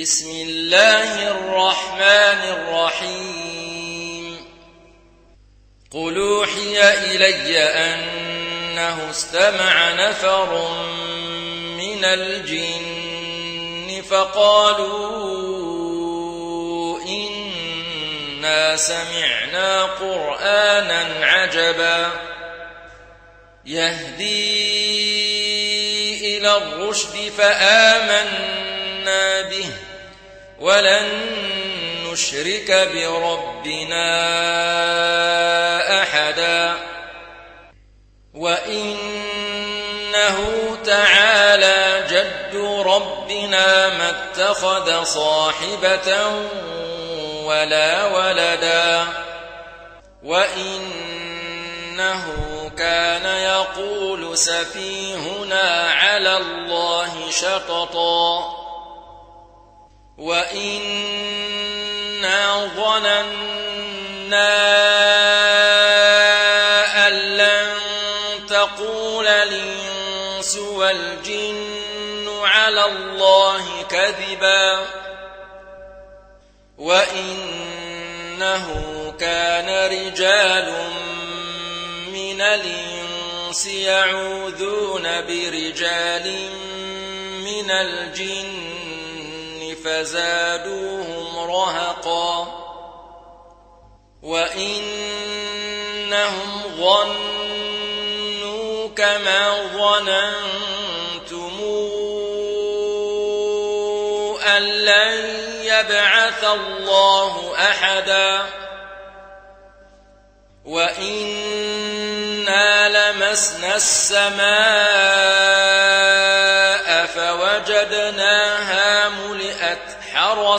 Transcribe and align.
بسم 0.00 0.30
الله 0.30 1.28
الرحمن 1.30 2.40
الرحيم. 2.56 4.36
قل 5.90 6.18
اوحي 6.18 6.92
إلي 6.92 7.58
أنه 7.58 9.10
استمع 9.10 9.92
نفر 9.92 10.78
من 11.76 12.04
الجن 12.04 14.02
فقالوا 14.10 14.88
إنا 17.02 18.76
سمعنا 18.76 19.82
قرآنا 19.82 21.26
عجبا. 21.26 22.10
يهدي 23.66 24.62
إلى 26.38 26.56
الرشد 26.56 27.32
فآمنا 27.38 28.81
به 29.42 29.66
ولن 30.60 31.08
نشرك 32.06 32.88
بربنا 32.94 34.12
أحدا. 36.02 36.74
وإنه 38.34 40.38
تعالى 40.84 42.06
جد 42.10 42.56
ربنا 42.86 43.88
ما 43.88 44.10
اتخذ 44.10 45.04
صاحبة 45.04 46.32
ولا 47.44 48.04
ولدا. 48.04 49.06
وإنه 50.22 52.24
كان 52.78 53.26
يقول 53.26 54.38
سفيهنا 54.38 55.90
على 55.90 56.36
الله 56.36 57.30
شططا. 57.30 58.61
وإنا 60.18 62.02
ظننا 62.76 63.32
أن 67.08 67.12
لن 67.12 67.76
تقول 68.48 69.26
الإنس 69.26 70.56
والجن 70.56 72.28
على 72.42 72.84
الله 72.84 73.82
كذبا 73.82 74.86
وإنه 76.78 78.66
كان 79.20 79.90
رجال 79.92 80.74
من 82.12 82.40
الإنس 82.40 83.66
يعوذون 83.66 85.02
برجال 85.02 86.48
من 87.44 87.70
الجن 87.70 88.91
فزادوهم 89.84 91.38
رهقا 91.50 92.62
وإنهم 94.22 95.42
ظنوا 96.76 97.92
كما 98.96 99.62
ظننتم 99.74 100.42
أن 104.46 104.62
لن 104.62 105.14
يبعث 105.64 106.44
الله 106.44 107.54
أحدا 107.58 108.46
وإنا 110.64 112.08
لمسنا 112.88 113.76
السماء 113.76 115.51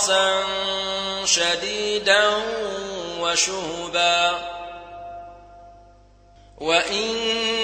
حرسا 0.00 0.44
شديدا 1.24 2.30
وشهبا. 3.20 4.38
وإنا 6.58 7.60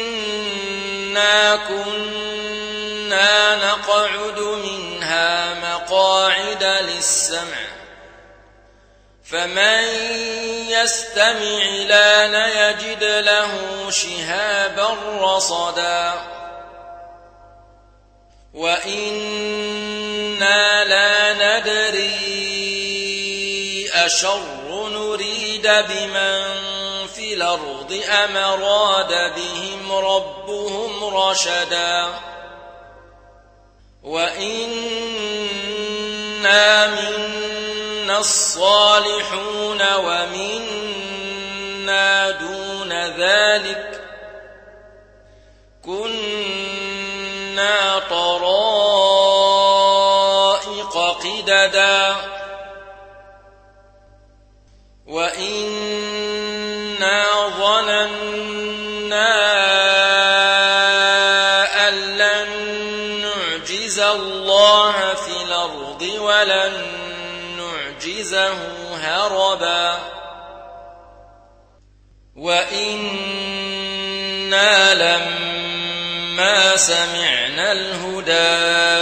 كنا 1.57 3.57
نقعد 3.57 4.39
منها 4.39 5.55
مقاعد 5.55 6.65
للسمع. 6.65 7.67
فمن 9.25 9.85
يستمع 10.69 11.65
لأن 11.89 12.35
يجد 12.35 13.05
له 13.05 13.51
شهابا 13.91 14.89
رصدا. 15.21 16.15
وإنا 18.55 19.65
لا 20.85 21.35
ندري 21.35 22.26
أشر 24.05 24.89
نريد 24.89 25.69
بمن 25.69 26.43
في 27.07 27.35
الأرض 27.35 28.01
أم 28.25 28.37
بهم 29.37 29.93
ربهم 29.93 31.17
رشدا 31.17 32.07
وإنا 34.03 35.27
منا 36.87 38.19
الصالحون 38.19 39.83
ومنا 39.95 41.11
دون 42.31 42.93
ذلك 42.93 44.01
كنا 45.85 47.19
طرائق 48.11 48.97
قددا 50.97 52.17
وإنا 55.07 56.69
ظننا 57.49 59.33
أن 61.89 61.95
لن 61.95 62.49
نعجز 63.23 63.99
الله 63.99 65.15
في 65.15 65.43
الأرض 65.45 66.03
ولن 66.03 66.87
نعجزه 67.59 68.59
هربا 68.97 69.99
وإنا 72.37 73.75
لما 74.95 76.77
سمعنا 76.77 77.73
الهدى 77.73 78.96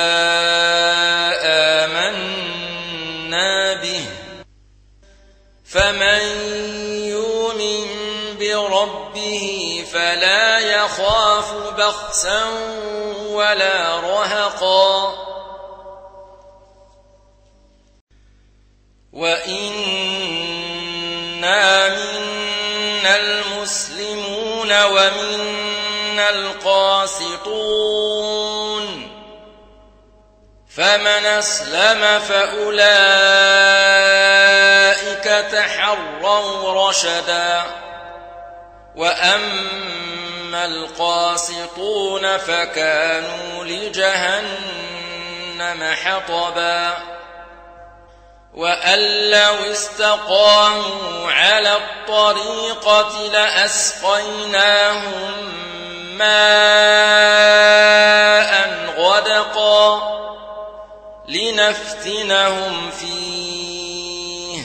بخسا 11.84 12.44
ولا 13.26 14.00
رهقا 14.00 15.14
وإنا 19.12 20.28
منا 21.88 23.16
المسلمون 23.16 24.84
ومنا 24.84 26.30
القاسطون 26.30 27.64
فمن 30.76 31.26
أسلم 31.26 32.18
فأولئك 32.18 32.84
تحروا 35.52 36.88
رشدا 36.88 37.62
وأما 38.96 39.84
القاسطون 40.54 42.38
فكانوا 42.38 43.64
لجهنم 43.64 45.14
حطبا. 46.04 46.96
وأن 48.54 49.30
لو 49.30 49.54
استقاموا 49.72 51.32
على 51.32 51.76
الطريقة 51.76 53.28
لأسقيناهم 53.32 55.04
ماء 56.18 57.54
غدقا 58.98 60.14
لنفتنهم 61.28 62.90
فيه. 62.90 64.60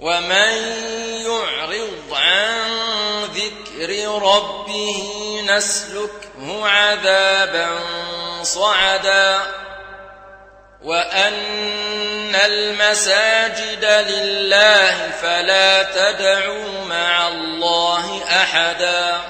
ومن 0.00 0.82
عن 1.61 1.61
ذكر 3.52 4.08
ربه 4.22 5.40
نسلكه 5.46 6.68
عذابا 6.68 7.78
صعدا 8.42 9.38
وأن 10.82 12.34
المساجد 12.34 13.84
لله 13.84 15.10
فلا 15.22 15.82
تدعوا 15.82 16.84
مع 16.84 17.28
الله 17.28 18.22
أحدا 18.24 19.20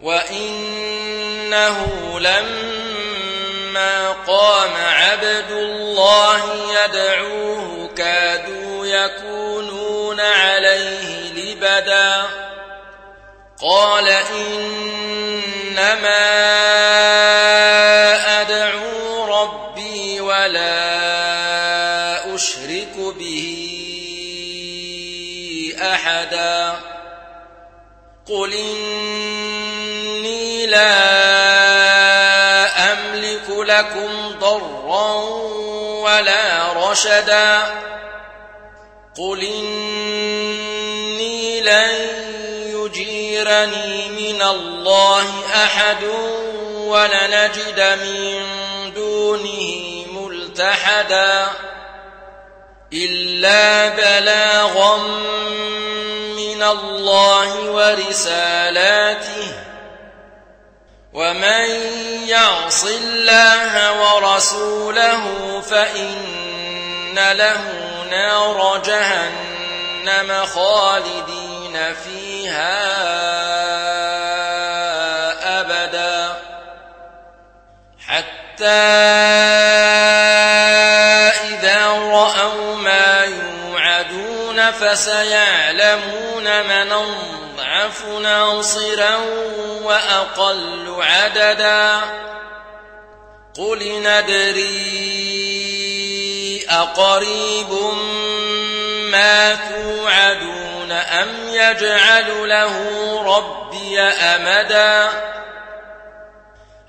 وإنه 0.00 1.86
لما 2.20 2.76
مقام 4.26 4.70
عبد 4.76 5.50
الله 5.50 6.40
يدعوه 6.84 7.90
كادوا 7.96 8.86
يكونون 8.86 10.20
عليه 10.20 11.32
لبدا 11.32 12.45
قال 13.62 14.08
إنما 14.08 14.76
أدعو 18.40 19.24
ربي 19.24 20.20
ولا 20.20 20.74
أشرك 22.34 22.96
به 23.18 23.72
أحدا. 25.82 26.74
قل 28.28 28.52
إني 28.52 29.96
لا 30.66 30.92
أملك 32.92 33.50
لكم 33.50 34.38
ضرا 34.40 35.14
ولا 36.02 36.72
رشدا. 36.72 37.62
قل 39.18 39.40
إني 39.44 39.85
يجيرني 43.36 44.08
من 44.08 44.42
الله 44.42 45.26
أحد 45.54 46.04
ولنجد 46.76 47.80
من 47.80 48.42
دونه 48.94 50.04
ملتحدا 50.12 51.46
إلا 52.92 53.88
بلاغا 53.88 54.96
من 56.36 56.62
الله 56.62 57.70
ورسالاته 57.70 59.52
ومن 61.12 61.66
يعص 62.28 62.84
الله 62.84 64.02
ورسوله 64.02 65.60
فإن 65.60 67.14
له 67.14 67.60
نار 68.10 68.82
جهنم 68.86 70.44
خالدين 70.46 71.55
فيها 71.76 72.76
أبدا 75.60 76.36
حتى 78.06 78.64
إذا 81.54 81.86
رأوا 81.86 82.76
ما 82.76 83.24
يوعدون 83.24 84.70
فسيعلمون 84.70 86.62
من 86.66 86.92
أضعف 86.92 88.06
ناصرا 88.06 89.16
وأقل 89.82 90.96
عددا. 91.00 92.00
قل 93.58 94.02
ندري 94.02 95.06
أقريب 96.68 97.72
ما 99.10 99.54
توعدون 99.54 100.65
أم 100.96 101.48
يجعل 101.48 102.48
له 102.48 102.72
ربي 103.36 104.00
أمدا 104.00 105.10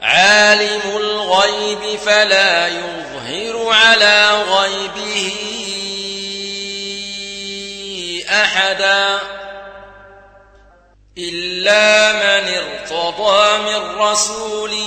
عالم 0.01 0.81
الغيب 0.98 2.00
فلا 2.00 2.68
يظهر 2.68 3.69
على 3.74 4.44
غيبه 4.50 5.33
أحدا 8.30 9.19
إلا 11.18 12.13
من 12.13 12.54
ارتضى 12.54 13.57
من 13.57 14.00
رسول 14.00 14.77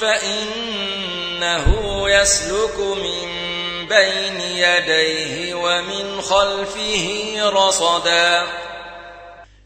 فإنه 0.00 1.66
يسلك 2.08 2.78
من 2.78 3.43
بين 3.88 4.40
يديه 4.40 5.54
ومن 5.54 6.20
خلفه 6.20 7.34
رصدا 7.42 8.46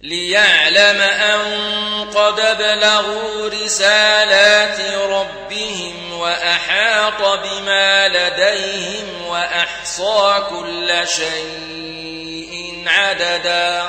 ليعلم 0.03 1.01
أن 1.01 1.41
قد 2.15 2.59
بلغوا 2.59 3.49
رسالات 3.49 4.81
ربهم 5.01 6.13
وأحاط 6.13 7.39
بما 7.39 8.09
لديهم 8.09 9.27
وأحصى 9.27 10.43
كل 10.51 10.93
شيء 11.09 12.85
عددا 12.87 13.89